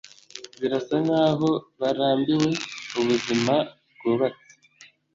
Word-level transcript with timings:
Birasa 0.61 0.95
nkaho 1.05 1.49
barambiwe 1.79 2.49
ubuzima 2.99 3.55
bwubatse 3.97 4.49